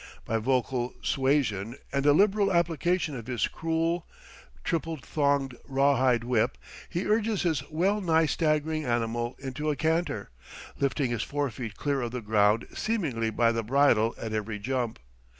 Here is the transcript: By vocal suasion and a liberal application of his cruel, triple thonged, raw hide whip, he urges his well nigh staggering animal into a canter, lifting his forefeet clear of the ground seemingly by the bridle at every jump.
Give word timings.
By 0.25 0.37
vocal 0.37 0.95
suasion 1.03 1.75
and 1.93 2.07
a 2.07 2.11
liberal 2.11 2.51
application 2.51 3.15
of 3.15 3.27
his 3.27 3.47
cruel, 3.47 4.07
triple 4.63 4.97
thonged, 4.97 5.55
raw 5.67 5.95
hide 5.95 6.23
whip, 6.23 6.57
he 6.89 7.05
urges 7.05 7.43
his 7.43 7.61
well 7.69 8.01
nigh 8.01 8.25
staggering 8.25 8.83
animal 8.83 9.35
into 9.37 9.69
a 9.69 9.75
canter, 9.75 10.31
lifting 10.79 11.11
his 11.11 11.21
forefeet 11.21 11.77
clear 11.77 12.01
of 12.01 12.13
the 12.13 12.21
ground 12.21 12.65
seemingly 12.73 13.29
by 13.29 13.51
the 13.51 13.61
bridle 13.61 14.15
at 14.19 14.33
every 14.33 14.57
jump. 14.57 14.97